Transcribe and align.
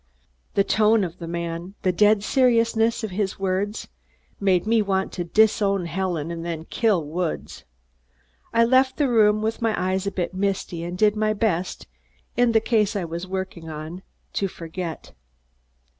The 0.55 0.63
tone 0.63 1.03
of 1.03 1.19
the 1.19 1.27
man, 1.27 1.75
the 1.83 1.91
dead 1.91 2.23
seriousness 2.23 3.03
of 3.03 3.11
his 3.11 3.37
words, 3.37 3.87
made 4.39 4.65
me 4.65 4.81
want 4.81 5.11
to 5.11 5.23
disown 5.23 5.85
Helen 5.85 6.31
and 6.31 6.43
then 6.43 6.65
kill 6.71 7.05
Woods. 7.05 7.65
I 8.51 8.65
left 8.65 8.97
the 8.97 9.07
room 9.07 9.43
with 9.43 9.61
my 9.61 9.79
eyes 9.79 10.07
a 10.07 10.11
bit 10.11 10.33
misty 10.33 10.83
and 10.83 10.97
did 10.97 11.15
my 11.15 11.33
best, 11.33 11.85
in 12.35 12.51
the 12.51 12.59
case 12.59 12.95
I 12.95 13.05
was 13.05 13.27
working 13.27 13.69
on, 13.69 14.01
to 14.33 14.47
forget. 14.47 15.13